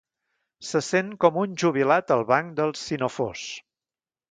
Se 0.69 0.79
sent 0.85 1.11
com 1.25 1.37
un 1.43 1.53
jubilat 1.65 2.15
al 2.17 2.25
banc 2.33 2.51
del 2.63 2.75
sinofós. 2.87 3.47